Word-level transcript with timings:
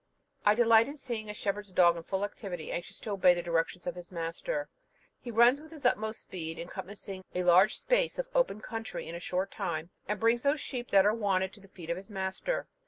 I 0.47 0.55
delight 0.55 0.87
in 0.87 0.97
seeing 0.97 1.29
a 1.29 1.33
shepherd's 1.35 1.71
dog 1.71 1.95
in 1.95 2.01
full 2.01 2.25
activity, 2.25 2.71
anxious 2.71 2.99
to 3.01 3.11
obey 3.11 3.35
the 3.35 3.43
directions 3.43 3.85
of 3.85 3.93
his 3.93 4.11
master. 4.11 4.67
He 5.19 5.29
runs 5.29 5.61
with 5.61 5.69
his 5.69 5.85
utmost 5.85 6.21
speed, 6.21 6.57
encompassing 6.57 7.23
a 7.35 7.43
large 7.43 7.75
space 7.77 8.17
of 8.17 8.27
open 8.33 8.61
country 8.61 9.07
in 9.07 9.13
a 9.13 9.19
short 9.19 9.51
time, 9.51 9.91
and 10.07 10.19
brings 10.19 10.41
those 10.41 10.59
sheep 10.59 10.89
that 10.89 11.05
are 11.05 11.13
wanted 11.13 11.53
to 11.53 11.59
the 11.59 11.67
feet 11.67 11.91
of 11.91 11.97
his 11.97 12.09
master. 12.09 12.67